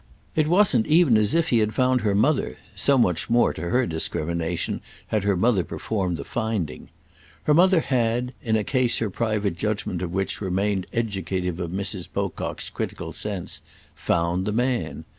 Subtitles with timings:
[0.35, 4.81] It wasn't even as if he had found her mother—so much more, to her discrimination,
[5.09, 6.89] had her mother performed the finding.
[7.43, 12.07] Her mother had, in a case her private judgement of which remained educative of Mrs.
[12.11, 13.61] Pocock's critical sense,
[13.93, 15.05] found the man.